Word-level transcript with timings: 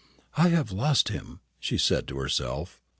"I 0.35 0.47
have 0.49 0.71
lost 0.71 1.09
him," 1.09 1.41
she 1.59 1.77
said 1.77 2.07
to 2.07 2.17
herself. 2.17 2.81